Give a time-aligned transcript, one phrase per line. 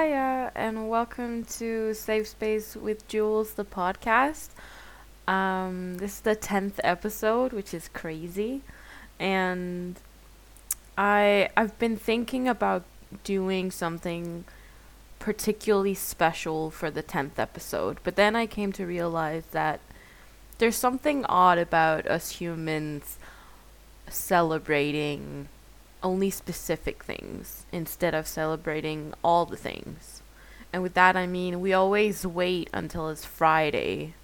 [0.00, 4.48] Hiya, and welcome to Safe Space with Jules, the podcast.
[5.28, 8.62] Um, this is the 10th episode, which is crazy.
[9.18, 9.96] And
[10.96, 12.84] I I've been thinking about
[13.24, 14.44] doing something
[15.18, 19.80] particularly special for the 10th episode, but then I came to realize that
[20.56, 23.18] there's something odd about us humans
[24.08, 25.48] celebrating
[26.02, 30.22] only specific things instead of celebrating all the things.
[30.72, 34.14] And with that, I mean we always wait until it's Friday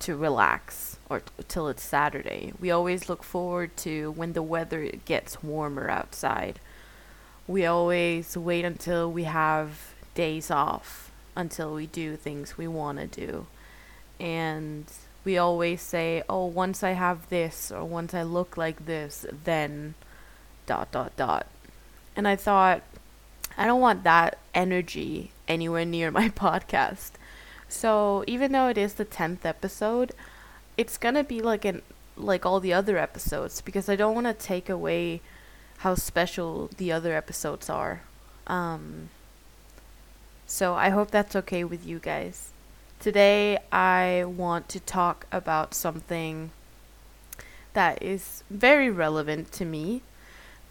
[0.00, 2.52] to relax or t- till it's Saturday.
[2.58, 6.58] We always look forward to when the weather gets warmer outside.
[7.46, 13.06] We always wait until we have days off until we do things we want to
[13.06, 13.46] do.
[14.20, 14.84] And
[15.24, 19.94] we always say, oh, once I have this or once I look like this, then
[20.66, 21.46] dot dot dot.
[22.14, 22.82] And I thought,
[23.56, 27.12] I don't want that energy anywhere near my podcast.
[27.68, 30.12] So even though it is the tenth episode,
[30.76, 31.82] it's gonna be like an
[32.16, 35.20] like all the other episodes because I don't want to take away
[35.78, 38.02] how special the other episodes are.
[38.46, 39.08] Um,
[40.46, 42.50] so I hope that's okay with you guys.
[43.00, 46.50] Today I want to talk about something
[47.72, 50.02] that is very relevant to me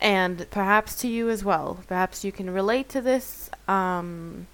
[0.01, 1.79] and perhaps to you as well.
[1.87, 4.47] Perhaps you can relate to this um,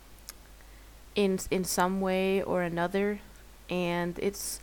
[1.16, 3.20] in in some way or another,
[3.70, 4.60] and it's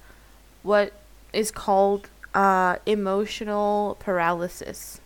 [0.62, 0.92] what
[1.32, 5.00] is called uh, emotional paralysis.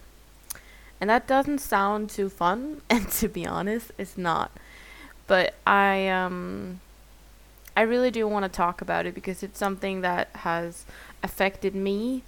[1.00, 4.50] And that doesn't sound too fun, and to be honest, it's not.
[5.28, 6.80] But I um
[7.76, 10.84] I really do want to talk about it because it's something that has
[11.22, 12.24] affected me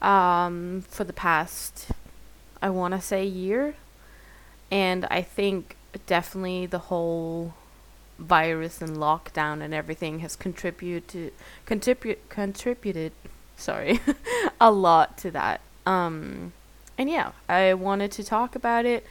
[0.00, 1.88] um, for the past
[2.62, 3.74] I want to say year.
[4.70, 7.54] And I think definitely the whole
[8.18, 11.32] virus and lockdown and everything has contributed
[11.66, 13.10] contribute contributed
[13.56, 14.00] sorry
[14.60, 15.60] a lot to that.
[15.84, 16.52] Um
[16.96, 19.04] and yeah, I wanted to talk about it,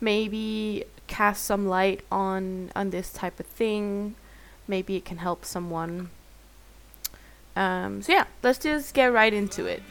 [0.00, 4.14] maybe cast some light on on this type of thing.
[4.66, 6.10] Maybe it can help someone.
[7.54, 9.82] Um so yeah, let's just get right into it.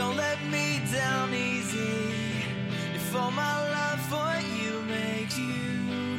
[0.00, 2.14] Don't let me down easy.
[2.94, 5.52] If all my love for you makes you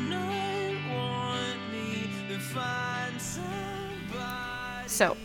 [0.08, 4.88] not want me, then find somebody.
[4.88, 5.18] So,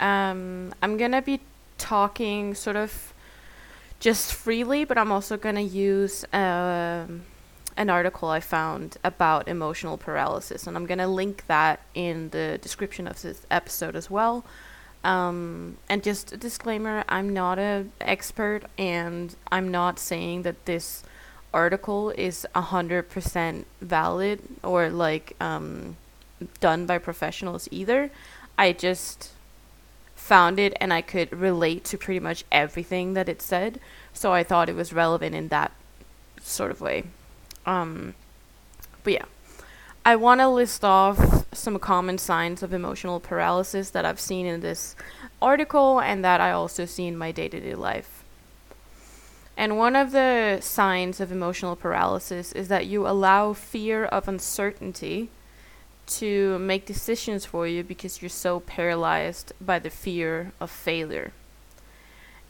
[0.00, 1.40] um, I'm gonna be
[1.76, 3.12] talking sort of
[4.00, 7.22] just freely, but I'm also gonna use um,
[7.76, 13.06] an article I found about emotional paralysis, and I'm gonna link that in the description
[13.06, 14.44] of this episode as well.
[15.04, 21.04] Um, and just a disclaimer I'm not an expert, and I'm not saying that this
[21.52, 25.96] article is 100% valid or like um,
[26.60, 28.10] done by professionals either.
[28.56, 29.32] I just
[30.14, 33.80] found it and I could relate to pretty much everything that it said,
[34.12, 35.72] so I thought it was relevant in that
[36.42, 37.04] sort of way.
[37.64, 38.14] Um,
[39.04, 39.24] but yeah.
[40.08, 44.62] I want to list off some common signs of emotional paralysis that I've seen in
[44.62, 44.96] this
[45.42, 48.24] article and that I also see in my day to day life.
[49.54, 55.28] And one of the signs of emotional paralysis is that you allow fear of uncertainty
[56.06, 61.32] to make decisions for you because you're so paralyzed by the fear of failure.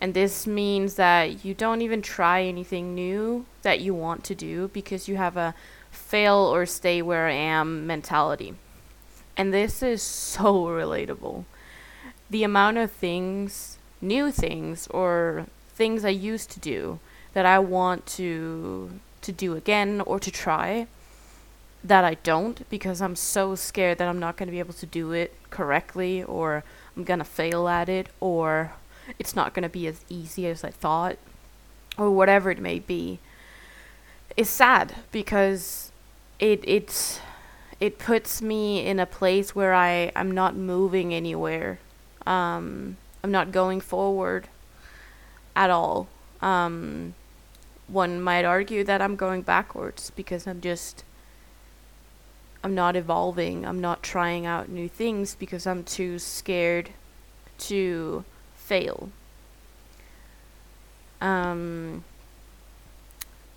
[0.01, 4.69] And this means that you don't even try anything new that you want to do
[4.69, 5.57] because you have a
[5.99, 8.55] fail or stay where I am mentality.
[9.37, 11.45] And this is so relatable.
[12.31, 16.99] The amount of things, new things, or things I used to do
[17.35, 20.87] that I want to to do again or to try
[21.85, 24.87] that I don't because I'm so scared that I'm not going to be able to
[24.87, 26.65] do it correctly or
[26.97, 28.73] I'm going to fail at it or
[29.19, 31.17] it's not going to be as easy as I thought
[31.97, 33.19] or whatever it may be
[34.39, 35.91] is sad because
[36.39, 37.21] it it's
[37.81, 41.81] it puts me in a place where I I'm not moving anywhere.
[42.25, 44.49] Um, I'm not going forward
[45.57, 46.07] at all.
[46.41, 47.15] Um,
[47.89, 51.03] one might argue that I'm going backwards because I'm just
[52.63, 53.67] I'm not evolving.
[53.67, 56.91] I'm not trying out new things because I'm too scared
[57.59, 58.25] to
[58.55, 59.11] fail.
[61.21, 62.05] Um,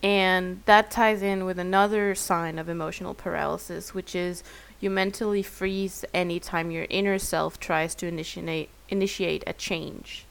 [0.04, 4.44] And that ties in with another sign of emotional paralysis, which is
[4.80, 10.26] you mentally freeze anytime your inner self tries to initiate initiate a change.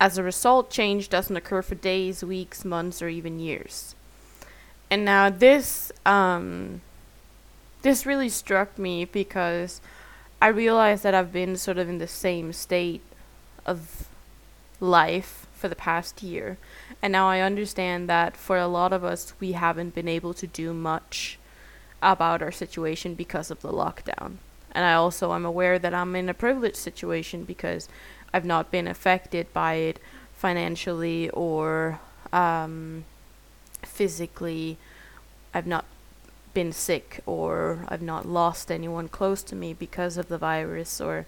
[0.00, 3.94] As a result, change doesn't occur for days, weeks, months, or even years.
[4.90, 6.80] And now this um,
[7.82, 9.80] this really struck me because
[10.40, 13.02] I realized that I've been sort of in the same state
[13.66, 14.08] of
[14.80, 16.56] life for the past year.
[17.02, 20.46] And now I understand that for a lot of us, we haven't been able to
[20.46, 21.38] do much
[22.00, 24.36] about our situation because of the lockdown.
[24.72, 27.88] And I also am aware that I'm in a privileged situation because
[28.32, 29.98] I've not been affected by it
[30.34, 32.00] financially or
[32.32, 33.04] um,
[33.82, 34.78] physically.
[35.52, 35.84] I've not
[36.54, 41.26] been sick or I've not lost anyone close to me because of the virus or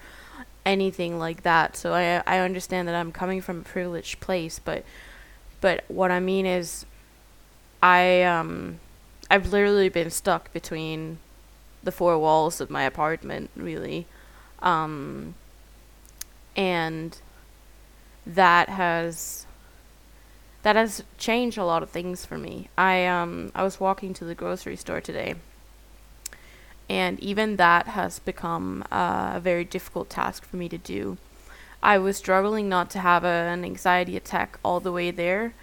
[0.65, 1.77] anything like that.
[1.77, 4.85] So I I understand that I'm coming from a privileged place, but
[5.61, 6.87] but what I mean is
[7.83, 8.81] I um
[9.31, 11.19] I've literally been stuck between
[11.83, 14.07] the four walls of my apartment, really.
[14.61, 15.35] Um
[16.57, 17.19] and
[18.27, 19.47] that has
[20.63, 22.69] that has changed a lot of things for me.
[22.77, 25.37] I um I was walking to the grocery store today
[26.91, 31.19] and even that has become uh, a very difficult task for me to do.
[31.81, 35.55] I was struggling not to have a, an anxiety attack all the way there.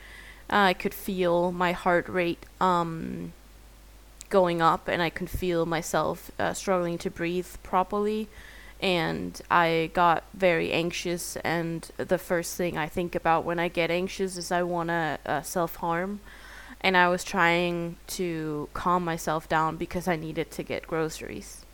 [0.50, 3.33] Uh, I could feel my heart rate um,
[4.29, 8.30] going up, and I could feel myself uh, struggling to breathe properly.
[8.81, 13.91] And I got very anxious, and the first thing I think about when I get
[13.91, 16.21] anxious is I want to uh, self harm
[16.81, 21.65] and I was trying to calm myself down because I needed to get groceries.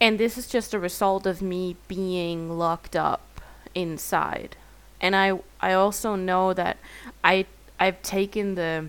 [0.00, 3.40] And this is just a result of me being locked up
[3.74, 4.56] inside.
[5.00, 6.78] And I I also know that
[7.22, 7.46] I
[7.78, 8.86] I've taken the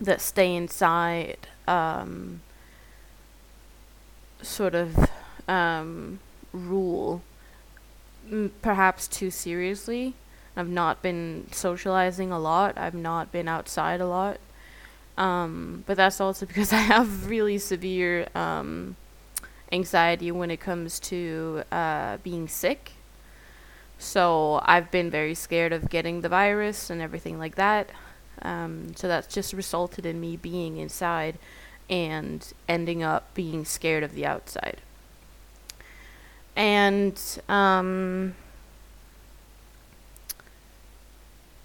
[0.00, 2.40] the stay inside um,
[4.42, 5.10] sort of
[5.48, 6.18] um,
[6.52, 7.22] rule
[8.62, 10.14] perhaps too seriously
[10.56, 12.76] I've not been socializing a lot.
[12.76, 14.38] I've not been outside a lot.
[15.16, 18.96] Um, but that's also because I have really severe um,
[19.70, 22.92] anxiety when it comes to uh, being sick.
[23.98, 27.90] So I've been very scared of getting the virus and everything like that.
[28.42, 31.38] Um, so that's just resulted in me being inside
[31.88, 34.78] and ending up being scared of the outside.
[36.56, 38.34] And um,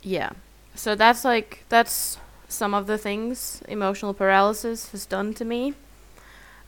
[0.08, 0.32] yeah.
[0.76, 2.18] So that's like that's
[2.48, 5.74] some of the things emotional paralysis has done to me.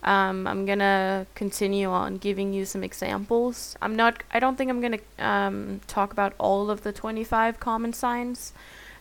[0.04, 3.78] Um, I'm gonna continue on giving you some examples.
[3.82, 4.24] I'm not.
[4.32, 8.54] I don't think I'm gonna um, talk about all of the 25 common signs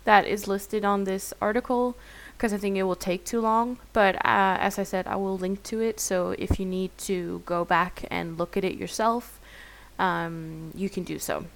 [0.04, 1.96] that is listed on this article
[2.36, 3.78] because I think it will take too long.
[3.92, 5.98] But uh, as I said, I will link to it.
[5.98, 9.40] So if you need to go back and look at it yourself,
[9.98, 11.46] um, you can do so.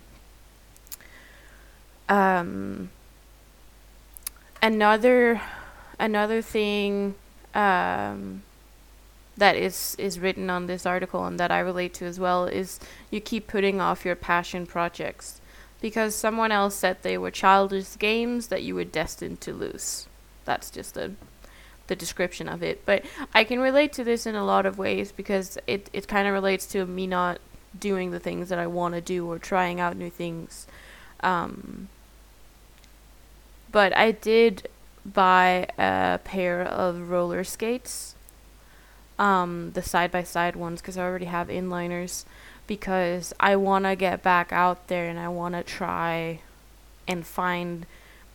[2.13, 2.91] Um,
[4.61, 5.41] another
[5.99, 7.15] another thing
[7.55, 8.43] um,
[9.39, 12.79] that is is written on this article and that I relate to as well is
[13.11, 15.41] you keep putting off your passion projects
[15.81, 20.07] because someone else said they were childish games that you were destined to lose.
[20.45, 21.13] That's just the
[21.87, 22.85] the description of it.
[22.85, 26.29] But I can relate to this in a lot of ways because it it kind
[26.29, 27.39] of relates to me not
[27.81, 30.67] doing the things that I want to do or trying out new things.
[31.21, 31.89] Um,
[33.73, 34.69] but I did
[35.05, 38.15] buy a pair of roller skates,
[39.19, 42.25] um, the side by side ones, because I already have inliners.
[42.67, 46.41] Because I want to get back out there and I want to try
[47.09, 47.87] and find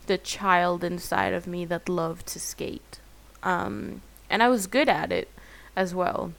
[0.06, 3.00] the child inside of me that loved to skate.
[3.42, 5.30] Um, and I was good at it
[5.76, 6.34] as well.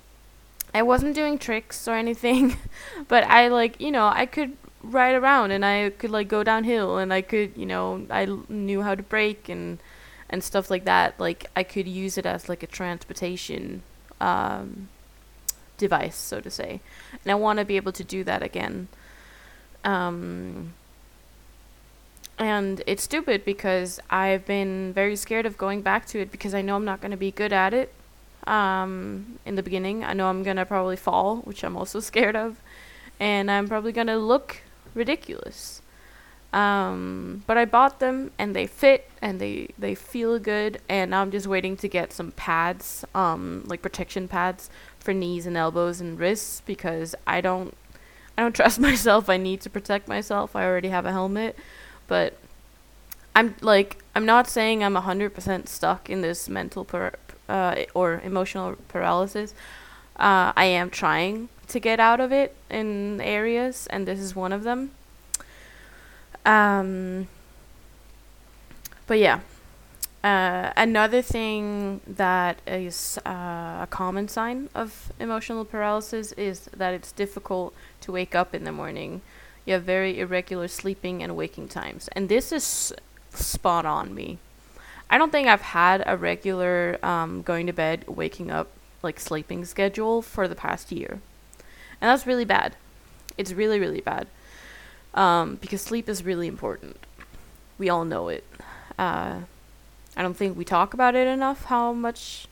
[0.74, 2.56] I wasn't doing tricks or anything,
[3.08, 6.98] but I like, you know, I could ride around and I could like go downhill
[6.98, 9.78] and I could, you know, I knew how to brake and
[10.30, 11.18] and stuff like that.
[11.18, 13.82] Like I could use it as like a transportation
[14.20, 14.88] um,
[15.76, 16.80] device, so to say.
[17.24, 18.88] And I want to be able to do that again.
[19.84, 20.74] Um,
[22.38, 26.62] and it's stupid because I've been very scared of going back to it because I
[26.62, 27.92] know I'm not going to be good at it
[28.46, 30.04] um, in the beginning.
[30.04, 32.60] I know I'm going to probably fall, which I'm also scared of.
[33.18, 34.58] And I'm probably going to look
[34.94, 35.82] ridiculous.
[36.52, 41.20] Um, but I bought them and they fit and they they feel good and now
[41.20, 46.00] I'm just waiting to get some pads, um, like protection pads for knees and elbows
[46.00, 47.76] and wrists because I don't
[48.38, 49.28] I don't trust myself.
[49.28, 50.56] I need to protect myself.
[50.56, 51.54] I already have a helmet,
[52.06, 52.38] but
[53.36, 57.18] I'm like I'm not saying I'm 100% stuck in this mental par-
[57.48, 59.52] uh, or emotional paralysis.
[60.16, 64.52] Uh, I am trying to get out of it in areas, and this is one
[64.52, 64.90] of them.
[66.44, 67.28] Um,
[69.06, 69.40] but yeah,
[70.24, 77.12] uh, another thing that is uh, a common sign of emotional paralysis is that it's
[77.12, 79.20] difficult to wake up in the morning.
[79.64, 82.92] You have very irregular sleeping and waking times, and this is
[83.32, 84.38] spot on me.
[85.10, 88.68] I don't think I've had a regular um, going to bed, waking up,
[89.02, 91.20] like sleeping schedule for the past year.
[92.00, 92.76] And that's really bad.
[93.36, 94.26] It's really, really bad.
[95.14, 96.96] Um, because sleep is really important.
[97.78, 98.44] We all know it.
[98.98, 99.40] Uh,
[100.16, 102.46] I don't think we talk about it enough how much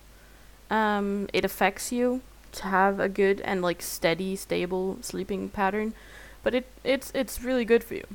[0.70, 2.22] um, it affects you
[2.52, 5.94] to have a good and like steady, stable sleeping pattern.
[6.42, 8.06] But it it's it's really good for you.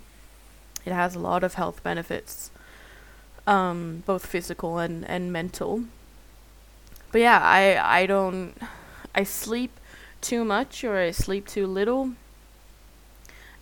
[0.86, 2.50] It has a lot of health benefits
[3.48, 5.84] um, both physical and, and mental.
[7.12, 8.54] But yeah, I I don't
[9.14, 9.72] I sleep
[10.22, 12.14] too much or I sleep too little.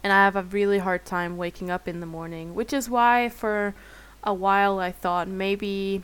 [0.03, 3.29] And I have a really hard time waking up in the morning, which is why
[3.29, 3.73] for
[4.23, 6.03] a while I thought maybe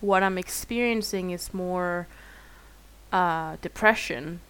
[0.00, 2.06] what I'm experiencing is more
[3.12, 4.40] uh, depression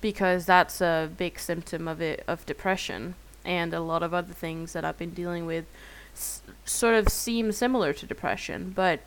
[0.00, 4.72] because that's a big symptom of it of depression and a lot of other things
[4.72, 5.64] that I've been dealing with
[6.14, 9.00] s- sort of seem similar to depression, but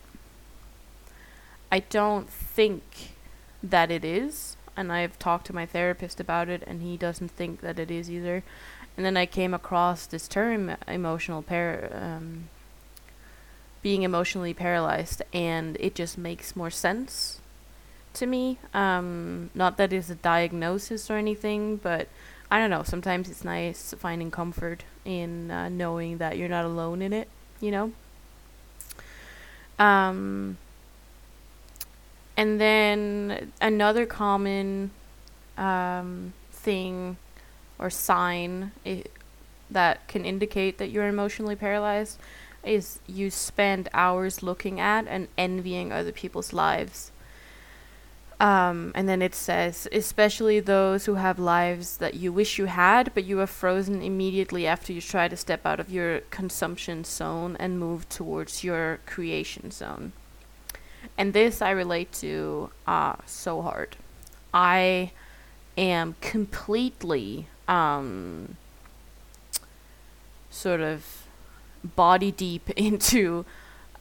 [1.72, 3.12] I don't think
[3.64, 4.57] that it is.
[4.78, 8.10] And I've talked to my therapist about it, and he doesn't think that it is
[8.10, 8.44] either.
[8.96, 12.50] And then I came across this term, emotional par, um,
[13.82, 17.40] being emotionally paralyzed, and it just makes more sense
[18.14, 18.60] to me.
[18.74, 22.08] Um, not that it's a diagnosis or anything, but
[22.50, 22.84] I don't know.
[22.84, 27.30] Sometimes it's nice finding comfort in uh, knowing that you're not alone in it.
[27.60, 27.92] You know.
[29.80, 30.58] Um.
[32.38, 34.92] And then another common
[35.58, 37.18] um, thing
[37.80, 39.04] or sign i-
[39.72, 42.20] that can indicate that you're emotionally paralyzed
[42.64, 47.12] is you spend hours looking at and envying other people's lives.
[48.40, 53.16] Um, and then it says, especially those who have lives that you wish you had,
[53.16, 57.58] but you are frozen immediately after you try to step out of your consumption zone
[57.60, 60.12] and move towards your creation zone.
[61.18, 63.96] And this I relate to uh, so hard.
[64.54, 65.12] I
[65.78, 68.58] am completely um,
[70.50, 71.24] sort of
[71.96, 73.46] body deep into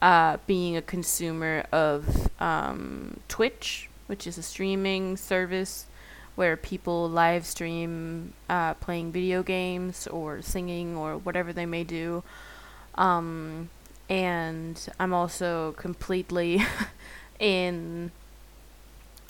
[0.01, 5.87] uh, being a consumer of um, Twitch, which is a streaming service
[6.35, 12.23] where people live stream uh, playing video games or singing or whatever they may do.
[12.93, 13.69] Um,
[14.09, 16.61] and I'm also completely
[17.39, 18.11] in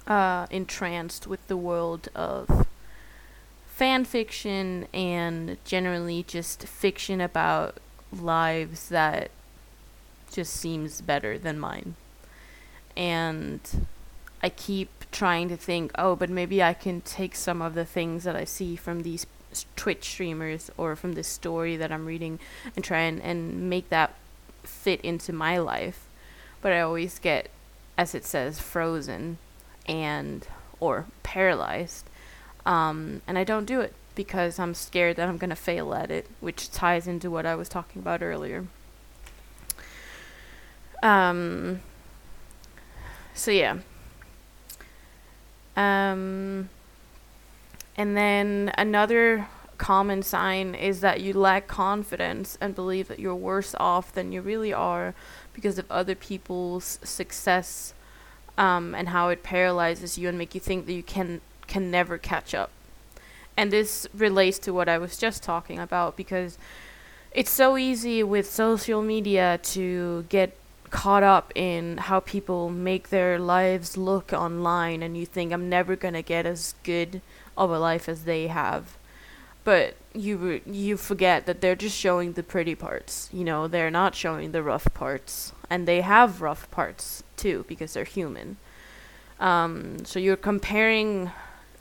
[0.05, 2.67] uh, entranced with the world of
[3.67, 7.77] fan fiction and generally just fiction about
[8.11, 9.29] lives that
[10.31, 11.95] just seems better than mine.
[12.95, 13.87] And
[14.41, 18.23] I keep trying to think, oh, but maybe I can take some of the things
[18.23, 19.25] that I see from these
[19.75, 22.39] Twitch streamers or from this story that I'm reading
[22.75, 24.15] and try and, and make that
[24.67, 26.07] fit into my life.
[26.61, 27.49] But I always get,
[27.97, 29.37] as it says, frozen
[29.87, 30.47] and
[30.79, 32.05] or paralyzed.
[32.65, 36.11] Um, and I don't do it because I'm scared that I'm going to fail at
[36.11, 38.65] it, which ties into what I was talking about earlier.
[41.03, 41.81] Um,
[43.33, 43.77] so yeah.
[45.75, 46.69] Um,
[47.95, 49.47] and then another
[49.77, 54.41] common sign is that you lack confidence and believe that you're worse off than you
[54.41, 55.13] really are
[55.53, 57.93] because of other people's success
[58.57, 62.17] um, and how it paralyzes you and make you think that you can can never
[62.17, 62.71] catch up.
[63.57, 66.57] And this relates to what I was just talking about because
[67.31, 70.55] it's so easy with social media to get
[70.89, 75.95] caught up in how people make their lives look online and you think I'm never
[75.95, 77.21] going to get as good
[77.57, 78.96] of a life as they have.
[79.67, 83.29] But you you forget that they're just showing the pretty parts.
[83.33, 87.91] You know, they're not showing the rough parts and they have rough parts too because
[87.91, 88.55] they're human.
[89.41, 91.31] Um, so you're comparing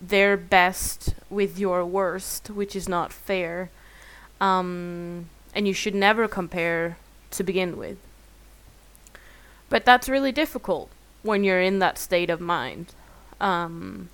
[0.00, 3.70] their best with your worst, which is not fair.
[4.40, 6.96] Um, and you should never compare
[7.30, 7.98] to begin with.
[9.68, 10.90] But that's really difficult
[11.22, 12.94] when you're in that state of mind.
[13.40, 14.08] Um,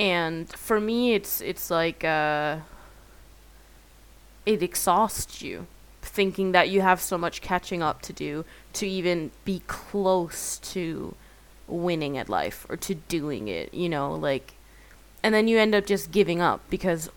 [0.00, 2.56] and for me, it's it's like uh,
[4.46, 5.66] it exhausts you
[6.00, 11.14] thinking that you have so much catching up to do to even be close to
[11.68, 14.54] winning at life or to doing it, you know, like
[15.22, 17.10] and then you end up just giving up because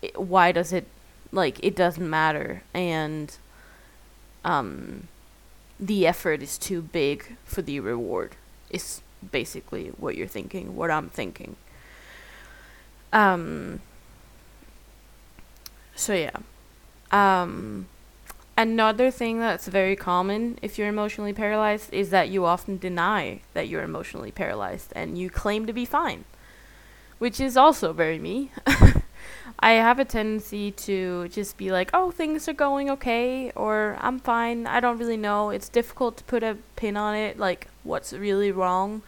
[0.00, 0.86] it, why does it
[1.32, 2.62] like it doesn't matter.
[2.72, 3.36] And
[4.44, 5.08] um
[5.80, 8.36] the effort is too big for the reward
[8.70, 11.56] is basically what you're thinking what i'm thinking
[13.16, 13.80] um
[15.94, 16.36] so yeah
[17.10, 17.86] um
[18.58, 23.68] another thing that's very common if you're emotionally paralyzed is that you often deny that
[23.68, 26.24] you're emotionally paralyzed and you claim to be fine
[27.18, 28.50] which is also very me
[29.58, 34.18] I have a tendency to just be like, oh, things are going okay, or I'm
[34.18, 34.66] fine.
[34.66, 35.48] I don't really know.
[35.48, 39.00] It's difficult to put a pin on it, like what's really wrong,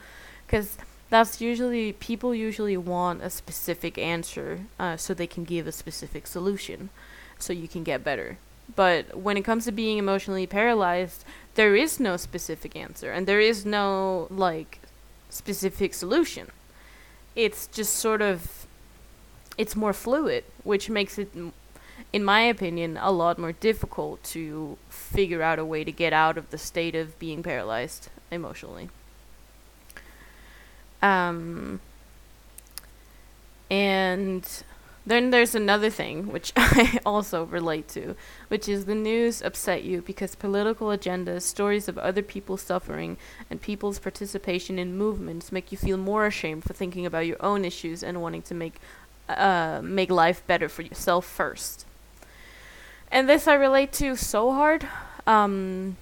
[0.47, 0.79] because
[1.11, 6.27] that's usually people usually want a specific answer, uh, so they can give a specific
[6.27, 6.91] solution,
[7.39, 8.39] so you can get better.
[8.77, 11.25] But when it comes to being emotionally paralyzed,
[11.55, 14.81] there is no specific answer, and there is no like
[15.31, 16.49] specific solution.
[17.35, 18.67] It's just sort of
[19.57, 21.33] it's more fluid, which makes it,
[22.13, 26.39] in my opinion, a lot more difficult to figure out a way to get out
[26.39, 28.89] of the state of being paralyzed emotionally.
[31.03, 31.81] Um,
[33.71, 34.47] and
[35.09, 38.15] then there's another thing which I also relate to,
[38.49, 43.17] which is the news upset you because political agendas, stories of other people suffering,
[43.51, 47.65] and people's participation in movements make you feel more ashamed for thinking about your own
[47.65, 48.75] issues and wanting to make
[49.29, 51.85] uh, make life better for yourself first.
[53.11, 54.87] And this I relate to so hard.
[55.27, 55.97] Um,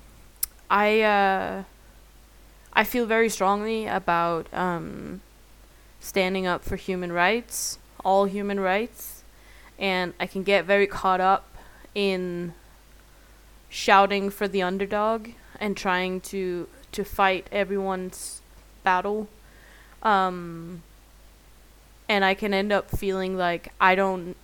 [0.70, 1.62] I uh,
[2.76, 5.22] I feel very strongly about um,
[5.98, 9.22] standing up for human rights, all human rights,
[9.78, 11.56] and I can get very caught up
[11.94, 12.52] in
[13.70, 18.42] shouting for the underdog and trying to to fight everyone's
[18.84, 19.28] battle.
[20.02, 20.82] Um,
[22.10, 24.36] and I can end up feeling like I don't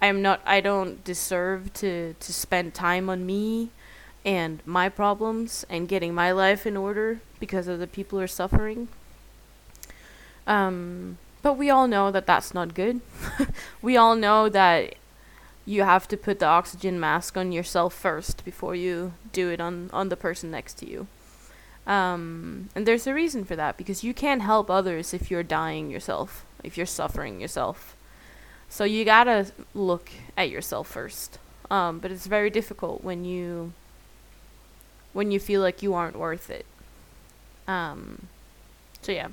[0.00, 3.70] I'm not I don't deserve to to spend time on me
[4.24, 8.28] and my problems and getting my life in order because of the people who are
[8.28, 8.88] suffering.
[10.46, 13.00] Um but we all know that that's not good.
[13.82, 14.94] we all know that
[15.64, 19.90] you have to put the oxygen mask on yourself first before you do it on
[19.92, 21.06] on the person next to you.
[21.86, 25.90] Um, and there's a reason for that because you can't help others if you're dying
[25.90, 27.96] yourself, if you're suffering yourself.
[28.68, 31.38] So you gotta look at yourself first.
[31.70, 33.72] Um, but it's very difficult when you
[35.12, 36.66] when you feel like you aren't worth it.
[37.66, 38.28] Um,
[39.02, 39.28] so yeah.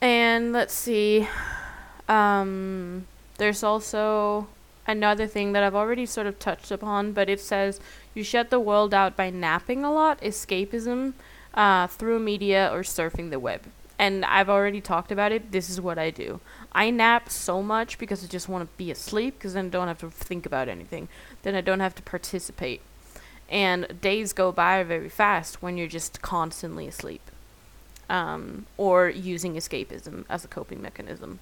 [0.00, 1.28] And let's see.
[2.08, 3.06] Um,
[3.38, 4.48] there's also
[4.86, 7.80] another thing that I've already sort of touched upon, but it says
[8.14, 11.14] you shut the world out by napping a lot, escapism,
[11.54, 13.62] uh, through media or surfing the web.
[13.98, 15.52] And I've already talked about it.
[15.52, 16.40] This is what I do.
[16.72, 19.88] I nap so much because I just want to be asleep because then I don't
[19.88, 21.08] have to think about anything.
[21.42, 22.82] Then I don't have to participate.
[23.48, 27.22] And days go by very fast when you're just constantly asleep
[28.08, 31.40] um, or using escapism as a coping mechanism.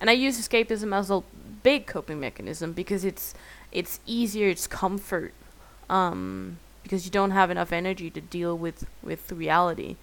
[0.00, 1.22] And I use escapism as a
[1.62, 3.34] big coping mechanism because it's
[3.70, 5.34] it's easier, it's comfort,
[5.90, 9.96] um, because you don't have enough energy to deal with with reality,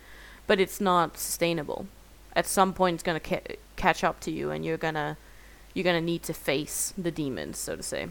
[0.46, 1.88] but it's not sustainable.
[2.36, 5.18] At some point, it's gonna ca- catch up to you, and you're gonna
[5.74, 8.08] you're gonna need to face the demons, so to say.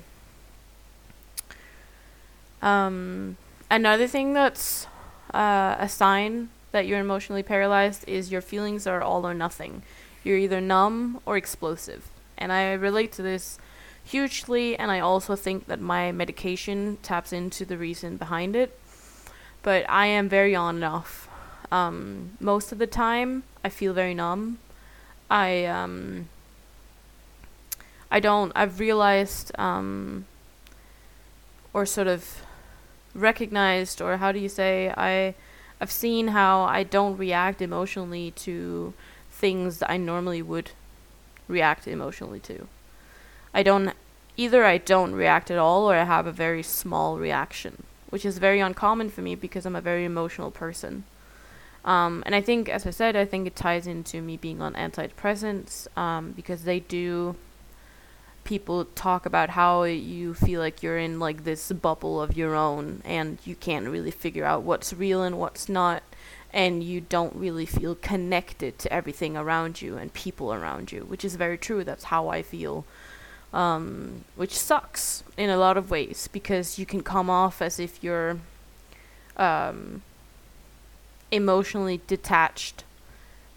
[2.62, 3.36] Um,
[3.70, 4.86] another thing that's
[5.32, 9.82] uh, a sign that you're emotionally paralyzed is your feelings are all or nothing.
[10.22, 12.08] You're either numb or explosive.
[12.38, 13.58] And I relate to this
[14.04, 18.78] hugely, and I also think that my medication taps into the reason behind it.
[19.62, 21.28] But I am very on and off.
[21.70, 24.58] Um, most of the time, I feel very numb.
[25.30, 26.28] I um,
[28.10, 28.52] I don't.
[28.56, 30.24] I've realized um,
[31.72, 32.42] or sort of
[33.14, 34.92] recognized, or how do you say?
[34.96, 35.34] I
[35.80, 38.92] I've seen how I don't react emotionally to
[39.30, 40.72] things that I normally would
[41.48, 42.68] react emotionally to.
[43.54, 43.92] I don't
[44.36, 48.38] either I don't react at all or I have a very small reaction, which is
[48.38, 51.04] very uncommon for me because I'm a very emotional person.
[51.84, 54.74] Um, and I think, as I said, I think it ties into me being on
[54.74, 57.36] antidepressants um, because they do.
[58.44, 63.02] People talk about how you feel like you're in like this bubble of your own,
[63.04, 66.02] and you can't really figure out what's real and what's not
[66.52, 71.24] and you don't really feel connected to everything around you and people around you, which
[71.24, 71.84] is very true.
[71.84, 72.84] That's how I feel
[73.52, 78.02] um, which sucks in a lot of ways because you can come off as if
[78.02, 78.38] you're
[79.36, 80.02] um,
[81.30, 82.84] emotionally detached,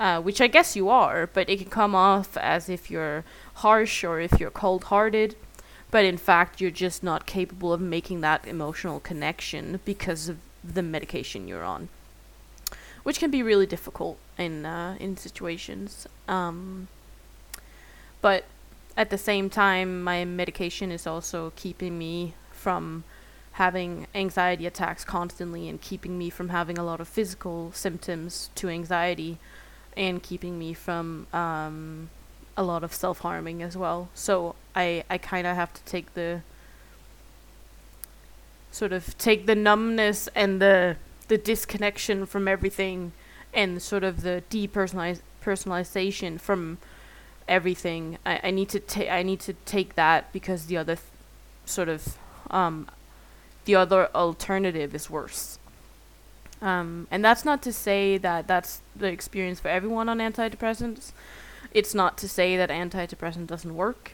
[0.04, 4.04] uh, which I guess you are, but it can come off as if you're harsh
[4.04, 5.38] or if you're cold hearted.
[5.92, 10.84] But in fact, you're just not capable of making that emotional connection because of the
[10.84, 11.88] medication you're on,
[13.04, 16.06] which can be really difficult in uh, in situations.
[16.28, 16.90] Um,
[18.20, 18.44] but
[18.98, 23.06] at the same time, my medication is also keeping me from
[23.54, 28.68] having anxiety attacks constantly and keeping me from having a lot of physical symptoms to
[28.68, 29.38] anxiety
[29.96, 32.10] and keeping me from um,
[32.56, 34.10] a lot of self harming as well.
[34.14, 36.42] So I, I kind of have to take the
[38.72, 43.12] sort of take the numbness and the the disconnection from everything
[43.54, 46.80] and sort of the depersonaliz- personalization from
[47.48, 48.18] everything.
[48.26, 51.08] I, I need to take I need to take that because the other th-
[51.66, 52.18] sort of
[52.50, 52.88] um,
[53.66, 55.58] the other alternative is worse.
[56.64, 61.12] Um, and that's not to say that that's the experience for everyone on antidepressants.
[61.74, 64.14] It's not to say that antidepressant doesn't work.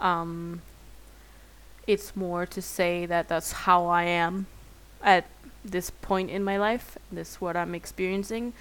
[0.00, 0.62] Um,
[1.88, 4.46] it's more to say that that's how I am
[5.02, 5.26] at
[5.64, 6.96] this point in my life.
[7.10, 8.52] This is what I'm experiencing,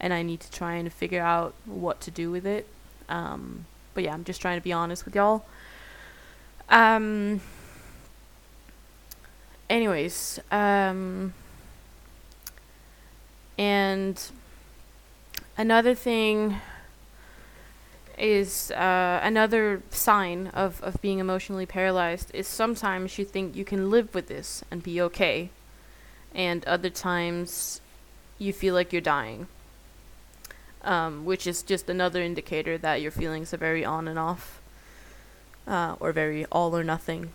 [0.00, 2.66] and I need to try and figure out what to do with it.
[3.10, 5.44] Um, but yeah, I'm just trying to be honest with y'all.
[6.70, 7.42] Um,
[9.68, 11.34] anyways, um,
[13.58, 14.22] and
[15.56, 16.60] another thing
[18.16, 23.90] is uh, another sign of, of being emotionally paralyzed is sometimes you think you can
[23.90, 25.50] live with this and be okay,
[26.34, 27.80] and other times
[28.38, 29.48] you feel like you're dying,
[30.82, 34.60] um, which is just another indicator that your feelings are very on and off,
[35.66, 37.30] uh, or very all or nothing.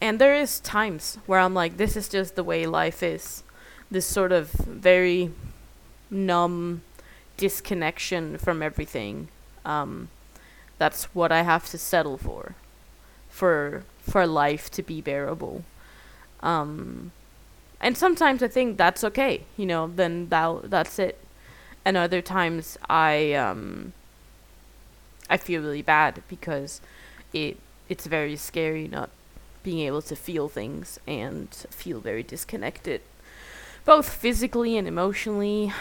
[0.00, 3.42] And there is times where I'm like, this is just the way life is.
[3.90, 5.30] This sort of very
[6.10, 6.82] numb
[7.36, 9.28] disconnection from everything.
[9.64, 10.08] Um,
[10.78, 12.54] that's what I have to settle for,
[13.28, 15.62] for for life to be bearable.
[16.42, 17.12] Um,
[17.80, 19.90] and sometimes I think that's okay, you know.
[19.94, 21.18] Then that that's it.
[21.84, 23.92] And other times I um,
[25.28, 26.80] I feel really bad because
[27.32, 27.56] it
[27.88, 29.10] it's very scary not
[29.62, 33.02] being able to feel things and feel very disconnected
[33.84, 35.72] both physically and emotionally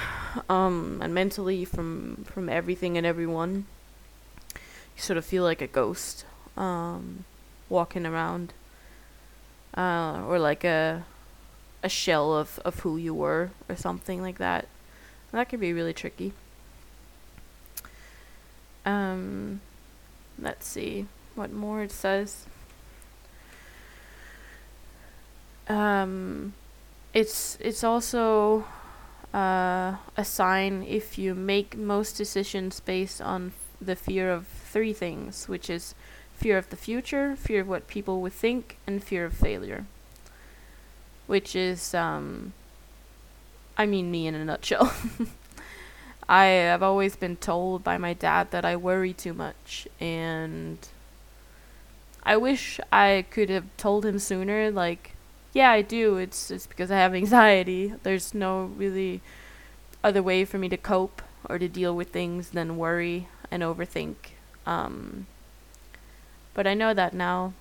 [0.47, 3.65] um, and mentally from from everything and everyone.
[4.53, 6.25] You sort of feel like a ghost
[6.57, 7.25] um,
[7.69, 8.53] walking around
[9.75, 11.05] uh, or like a
[11.81, 14.67] a shell of, of who you were or something like that.
[15.31, 16.33] That can be really tricky.
[18.85, 19.62] Um,
[20.38, 22.45] let's see what more it says.
[25.67, 26.53] Um,
[27.13, 28.65] it's it's also
[29.33, 35.47] uh, a sign if you make most decisions based on the fear of three things,
[35.47, 35.95] which is
[36.35, 39.85] fear of the future, fear of what people would think, and fear of failure.
[41.27, 42.53] Which is, um,
[43.77, 44.93] I mean, me in a nutshell.
[46.29, 50.77] I have always been told by my dad that I worry too much, and
[52.23, 55.13] I wish I could have told him sooner, like,
[55.53, 56.17] yeah, I do.
[56.17, 57.93] It's it's because I have anxiety.
[58.03, 59.21] There's no really
[60.03, 64.15] other way for me to cope or to deal with things than worry and overthink.
[64.65, 65.25] Um,
[66.53, 67.53] but I know that now.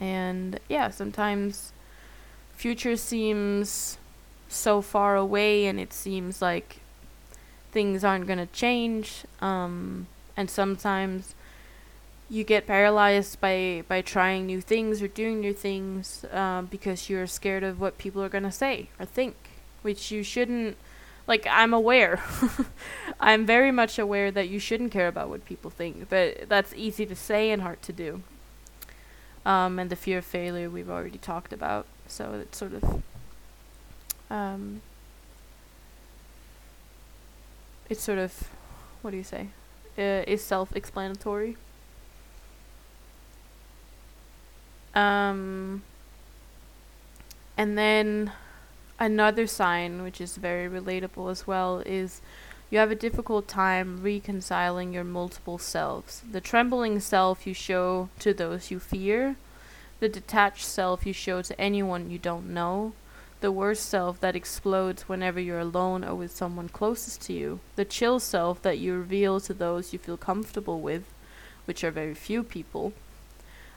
[0.00, 1.72] And yeah, sometimes
[2.56, 3.98] future seems
[4.48, 6.80] so far away and it seems like
[7.72, 9.24] things aren't going to change.
[9.40, 10.06] Um,
[10.36, 11.34] and sometimes
[12.30, 17.26] you get paralyzed by by trying new things or doing new things uh, because you're
[17.26, 19.36] scared of what people are gonna say or think,
[19.82, 20.76] which you shouldn't.
[21.26, 22.22] Like I'm aware,
[23.20, 27.06] I'm very much aware that you shouldn't care about what people think, but that's easy
[27.06, 28.22] to say and hard to do.
[29.46, 33.02] Um, and the fear of failure we've already talked about, so it's sort of
[34.30, 34.80] um,
[37.88, 38.50] it's sort of
[39.02, 39.48] what do you say?
[39.96, 41.56] Uh, is self-explanatory.
[44.94, 45.82] Um,
[47.56, 48.32] and then
[48.98, 52.20] another sign, which is very relatable as well, is
[52.70, 56.22] you have a difficult time reconciling your multiple selves.
[56.30, 59.36] The trembling self you show to those you fear,
[60.00, 62.92] the detached self you show to anyone you don't know,
[63.40, 67.84] the worst self that explodes whenever you're alone or with someone closest to you, the
[67.84, 71.04] chill self that you reveal to those you feel comfortable with,
[71.66, 72.92] which are very few people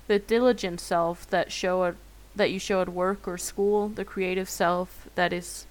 [0.08, 1.96] the diligent self that show at
[2.36, 5.66] that you show at work or school, the creative self that is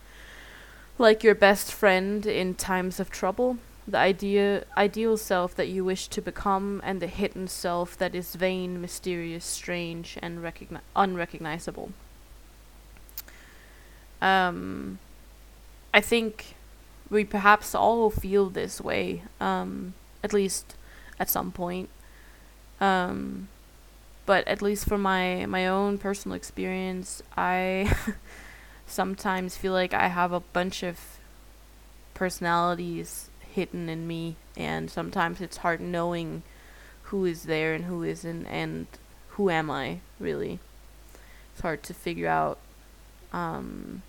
[0.99, 6.09] like your best friend in times of trouble, the idea ideal self that you wish
[6.09, 11.93] to become, and the hidden self that is vain, mysterious, strange, and recogni- unrecognizable.
[14.21, 14.99] Um,
[15.95, 16.57] I think
[17.11, 19.95] we perhaps all feel this way, um,
[20.25, 20.75] at least
[21.21, 21.89] at some point.
[22.81, 23.49] Um,
[24.27, 27.95] but at least for my my own personal experience, I
[28.87, 30.99] sometimes feel like I have a bunch of
[32.13, 36.43] personalities hidden in me, and sometimes it's hard knowing
[37.05, 38.87] who is there and who isn't, and
[39.31, 40.59] who am I really.
[41.53, 42.59] It's hard to figure out,
[43.33, 44.03] um,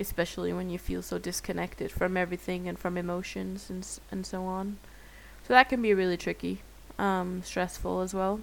[0.00, 4.78] especially when you feel so disconnected from everything and from emotions and and so on.
[5.46, 6.62] So that can be really tricky,
[6.98, 8.40] um, stressful as well.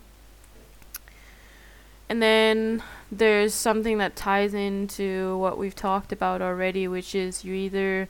[2.10, 7.54] And then there's something that ties into what we've talked about already, which is you
[7.54, 8.08] either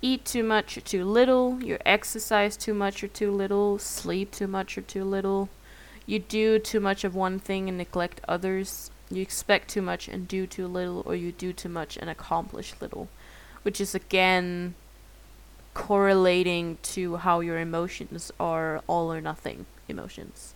[0.00, 4.46] eat too much or too little, you exercise too much or too little, sleep too
[4.46, 5.48] much or too little,
[6.06, 10.26] you do too much of one thing and neglect others, you expect too much and
[10.26, 13.08] do too little, or you do too much and accomplish little,
[13.62, 14.74] which is again
[15.74, 20.54] correlating to how your emotions are all or nothing emotions.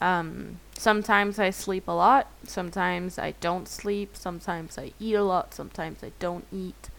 [0.00, 5.54] Um, sometimes I sleep a lot, sometimes I don't sleep, sometimes I eat a lot,
[5.54, 6.90] sometimes I don't eat.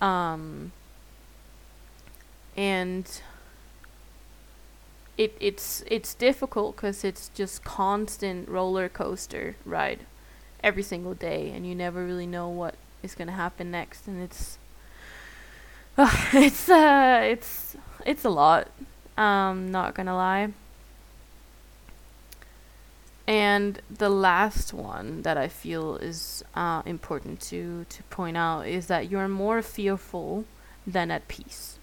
[0.00, 0.72] Um,
[2.56, 3.06] and
[5.16, 10.00] it it's it's difficult because it's just constant roller coaster ride
[10.62, 14.58] every single day, and you never really know what is gonna happen next, and it's
[16.34, 18.68] it's uh it's it's a lot.
[19.16, 20.52] Um, not gonna lie.
[23.26, 28.86] And the last one that I feel is uh, important to, to point out is
[28.86, 30.44] that you're more fearful
[30.86, 31.78] than at peace.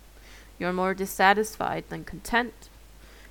[0.58, 2.70] You're more dissatisfied than content.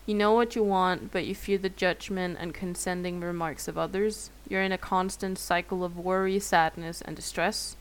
[0.04, 4.30] You know what you want, but you fear the judgment and condescending remarks of others.
[4.48, 7.76] You're in a constant cycle of worry, sadness, and distress.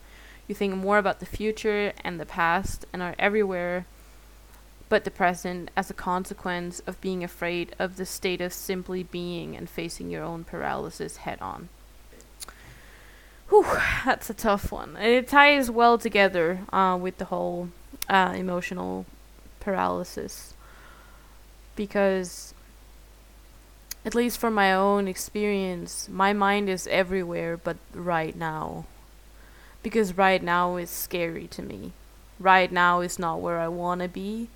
[0.48, 3.86] You think more about the future and the past and are everywhere
[4.92, 9.56] but the present as a consequence of being afraid of the state of simply being
[9.56, 11.70] and facing your own paralysis head on.
[13.48, 13.64] Whew,
[14.04, 14.94] that's a tough one.
[14.98, 17.70] And it ties well together uh, with the whole
[18.10, 19.06] uh, emotional
[19.60, 20.52] paralysis.
[21.74, 22.52] Because,
[24.04, 28.84] at least from my own experience, my mind is everywhere but right now.
[29.82, 31.92] Because right now is scary to me.
[32.38, 34.50] Right now is not where I want to be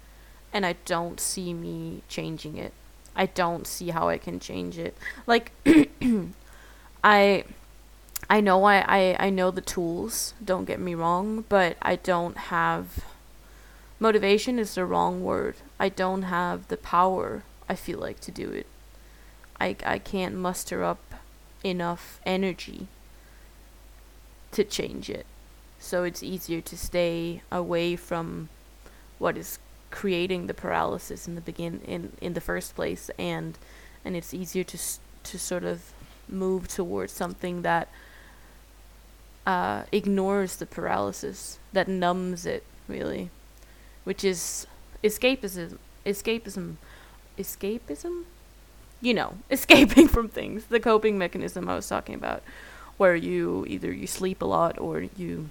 [0.56, 2.72] and I don't see me changing it.
[3.14, 4.96] I don't see how I can change it.
[5.26, 5.52] Like
[7.04, 7.44] I
[8.30, 12.38] I know I, I, I know the tools, don't get me wrong, but I don't
[12.38, 13.04] have
[14.00, 15.56] motivation is the wrong word.
[15.78, 18.66] I don't have the power I feel like to do it.
[19.60, 21.16] I I can't muster up
[21.64, 22.88] enough energy
[24.52, 25.26] to change it.
[25.78, 28.48] So it's easier to stay away from
[29.18, 29.58] what is
[29.96, 33.56] creating the paralysis in the begin in in the first place and
[34.04, 34.78] and it's easier to
[35.22, 35.90] to sort of
[36.28, 37.88] move towards something that
[39.46, 43.30] uh, ignores the paralysis that numbs it really
[44.04, 44.66] which is
[45.02, 46.76] escapism escapism
[47.38, 48.24] escapism?
[49.00, 52.42] You know escaping from things the coping mechanism i was talking about
[52.98, 55.48] where you either you sleep a lot or you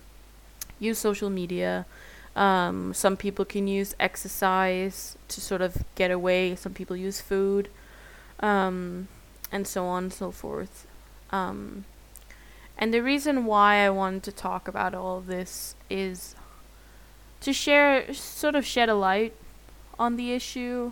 [0.79, 1.88] use social media
[2.36, 6.56] um, some people can use exercise to sort of get away.
[6.56, 7.69] Some people use food,
[8.39, 9.08] um,
[9.52, 10.86] and so on and so forth.
[11.32, 11.86] Um,
[12.78, 16.36] and the reason why I wanted to talk about all of this is
[17.39, 19.34] to share, sort of shed a light
[19.98, 20.91] on the issue.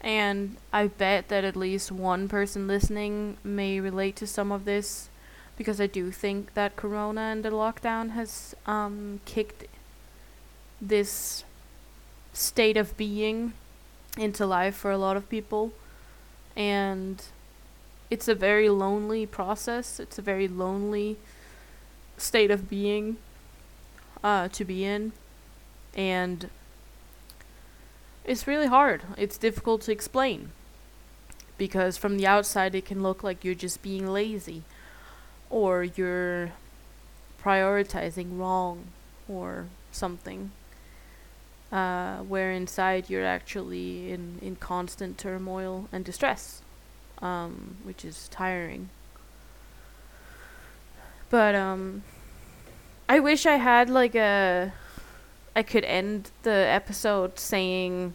[0.00, 5.08] And I bet that at least one person listening may relate to some of this
[5.56, 9.66] because I do think that Corona and the lockdown has um, kicked
[10.80, 11.44] this
[12.32, 13.52] state of being
[14.16, 15.72] into life for a lot of people.
[16.56, 17.22] And
[18.10, 19.98] it's a very lonely process.
[19.98, 21.16] It's a very lonely
[22.16, 23.16] state of being
[24.22, 25.12] uh, to be in.
[25.94, 26.50] And
[28.24, 29.02] it's really hard.
[29.16, 30.50] It's difficult to explain
[31.56, 34.62] because from the outside it can look like you're just being lazy
[35.50, 36.52] or you're
[37.40, 38.86] prioritizing wrong
[39.28, 40.50] or something
[41.74, 46.62] uh, where inside you're actually in, in constant turmoil and distress.
[47.20, 48.90] um, which is tiring.
[51.30, 52.02] But um,
[53.08, 54.72] I wish I had like a.
[55.56, 58.14] I could end the episode saying,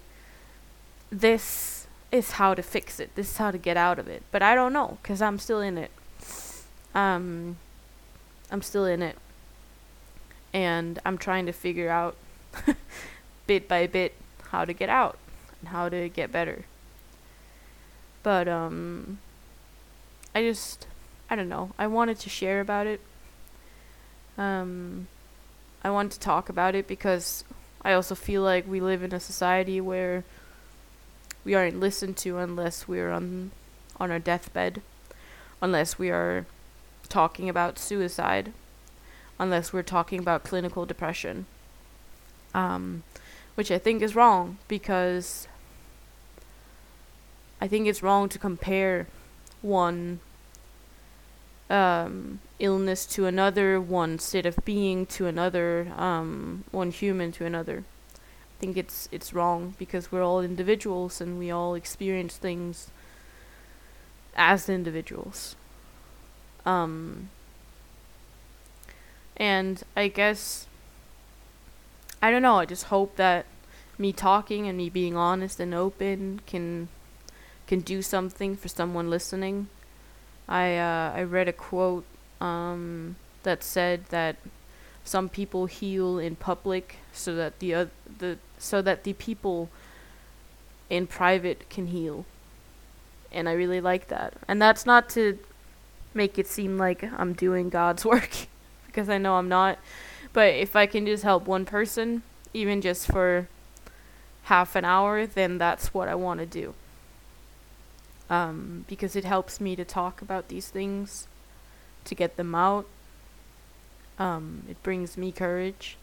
[1.12, 3.16] "This is how to fix it.
[3.16, 5.60] This is how to get out of it." But I don't know because I'm still
[5.62, 5.92] in it.
[6.94, 7.58] Um,
[8.52, 9.18] I'm still in it,
[10.54, 12.16] and I'm trying to figure out,
[13.50, 14.14] bit by bit,
[14.52, 15.18] how to get out
[15.60, 16.66] and how to get better.
[18.22, 19.20] But um,
[20.36, 20.88] I just,
[21.30, 21.72] I don't know.
[21.78, 23.02] I wanted to share about it
[24.40, 25.08] um,
[25.84, 27.44] I want to talk about it because
[27.82, 30.24] I also feel like we live in a society where
[31.44, 33.52] we aren't listened to unless we're on
[34.00, 34.82] on our deathbed,
[35.62, 36.46] unless we are
[37.10, 38.54] talking about suicide,
[39.38, 41.46] unless we're talking about clinical depression.
[42.54, 43.04] Um,
[43.60, 45.46] which I think is wrong because
[47.60, 49.06] I think it's wrong to compare
[49.62, 50.22] one
[51.70, 57.84] um, illness to another, one state of being to another, um, one human to another.
[58.16, 62.92] I think it's it's wrong because we're all individuals and we all experience things
[64.38, 65.58] as individuals.
[66.66, 67.28] Um,
[69.36, 70.69] and I guess
[72.22, 72.58] I don't know.
[72.58, 73.46] I just hope that
[73.98, 76.90] me talking and me being honest and open can
[77.68, 79.68] can do something for someone listening.
[80.48, 82.06] I uh, I read a quote
[82.42, 84.38] um, that said that
[85.04, 87.86] some people heal in public so that the uh,
[88.20, 89.70] the so that the people
[90.90, 92.26] in private can heal.
[93.32, 94.34] And I really like that.
[94.48, 95.38] And that's not to
[96.14, 98.48] make it seem like I'm doing God's work
[98.88, 99.78] because I know I'm not.
[100.34, 103.48] But if I can just help one person, even just for
[104.44, 106.74] half an hour, then that's what I want to do.
[108.30, 111.28] Um, because it helps me to talk about these things
[112.06, 112.86] to get them out.
[114.20, 115.98] Um, it brings me courage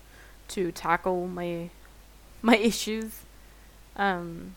[0.48, 1.70] to tackle my
[2.42, 3.22] my issues.
[3.96, 4.54] Um,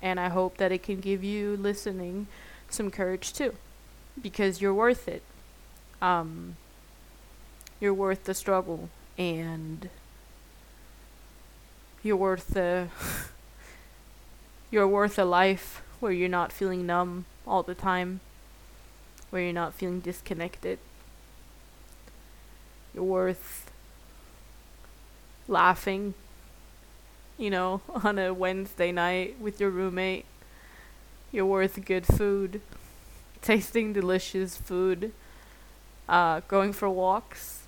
[0.00, 2.26] and I hope that it can give you listening
[2.68, 3.54] some courage too,
[4.20, 5.22] because you're worth it.
[6.00, 6.56] Um,
[7.82, 9.88] you're worth the struggle, and
[12.04, 12.86] you're worth the
[14.70, 18.20] you're worth a life where you're not feeling numb all the time
[19.30, 20.78] where you're not feeling disconnected.
[22.94, 23.68] You're worth
[25.48, 26.14] laughing,
[27.36, 30.26] you know, on a Wednesday night with your roommate.
[31.32, 32.60] You're worth good food,
[33.40, 35.12] tasting delicious food,
[36.08, 37.61] uh, going for walks,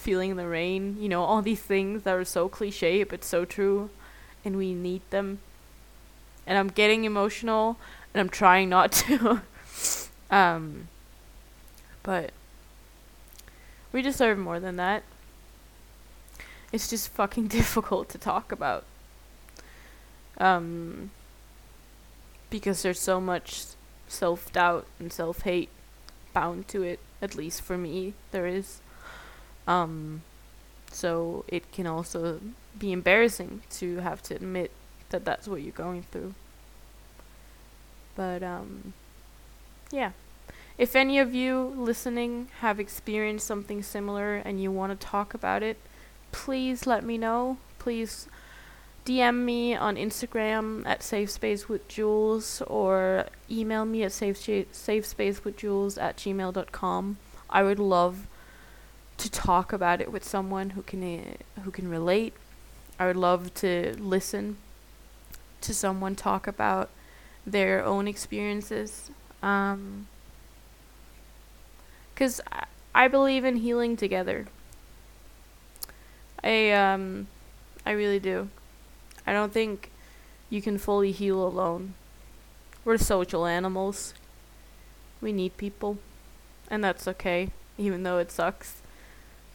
[0.00, 3.90] feeling the rain, you know, all these things that are so cliche but so true,
[4.44, 5.38] and we need them.
[6.46, 7.76] And I'm getting emotional,
[8.12, 9.42] and I'm trying not to.
[10.30, 10.88] Um,
[12.02, 12.30] but
[13.92, 15.02] we deserve more than that.
[16.72, 18.84] It's just fucking difficult to talk about.
[20.38, 21.10] Um,
[22.48, 23.64] because there's so much
[24.08, 25.68] self doubt and self hate
[26.32, 27.00] bound to it.
[27.20, 28.80] At least for me, there is.
[29.70, 30.22] Um,
[30.90, 32.40] so it can also
[32.76, 34.72] be embarrassing to have to admit
[35.10, 36.34] that that's what you're going through.
[38.16, 38.94] But um,
[39.92, 40.10] yeah.
[40.76, 45.62] If any of you listening have experienced something similar and you want to talk about
[45.62, 45.76] it,
[46.32, 47.58] please let me know.
[47.78, 48.26] Please
[49.04, 56.00] DM me on Instagram at Safe Space with Jules or email me at safe safespacewithjules
[56.00, 57.18] at gmail.com.
[57.50, 58.26] I would love
[59.20, 62.34] to talk about it with someone who can uh, who can relate.
[62.98, 64.56] I would love to listen
[65.60, 66.90] to someone talk about
[67.46, 69.10] their own experiences
[69.42, 70.06] um,
[72.14, 74.46] cause I, I believe in healing together.
[76.42, 77.28] I um,
[77.84, 78.48] I really do.
[79.26, 79.90] I don't think
[80.48, 81.94] you can fully heal alone.
[82.84, 84.14] We're social animals.
[85.20, 85.98] We need people,
[86.70, 88.79] and that's okay, even though it sucks.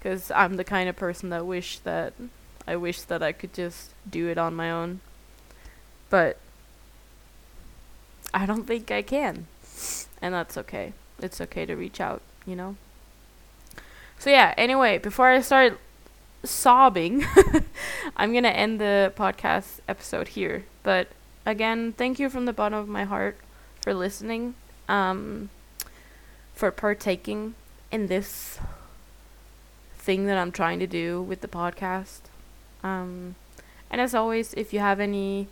[0.06, 2.14] Cause I'm the kind of person that wish that
[2.68, 5.00] I wish that I could just do it on my own.
[6.12, 6.38] But
[8.32, 9.48] I don't think I can
[10.22, 10.94] and that's okay.
[11.20, 12.76] It's okay to reach out, you know?
[14.18, 15.80] So, yeah, anyway, before I start
[16.44, 17.26] sobbing,
[18.18, 20.66] I'm going to end the podcast episode here.
[20.84, 21.10] But
[21.46, 23.38] again, thank you from the bottom of my heart
[23.82, 24.56] for listening,
[24.88, 25.50] um,
[26.54, 27.56] for partaking
[27.92, 28.60] in this
[30.06, 32.22] thing that I'm trying to do with the podcast.
[32.84, 33.36] Um,
[33.90, 35.48] and as always, if you have any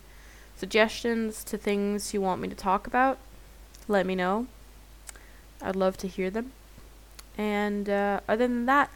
[0.56, 3.18] suggestions to things you want me to talk about,
[3.88, 4.46] let me know.
[5.60, 6.52] I'd love to hear them.
[7.36, 8.90] And uh, other than that,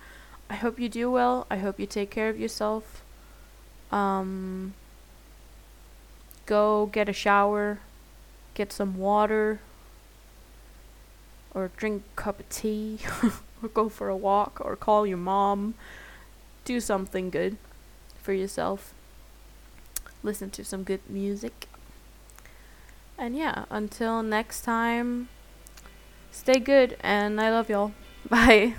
[0.48, 1.46] I hope you do well.
[1.50, 3.02] I hope you take care of yourself.
[3.90, 4.74] Um,
[6.46, 7.80] go get a shower,
[8.54, 9.61] get some water,
[11.52, 13.00] or drink a cup of tea,
[13.62, 15.74] or go for a walk, or call your mom.
[16.64, 17.56] Do something good
[18.20, 18.92] for yourself.
[20.22, 21.68] Listen to some good music.
[23.16, 25.28] And yeah, until next time,
[26.30, 27.92] stay good and I love y'all.
[28.28, 28.74] Bye.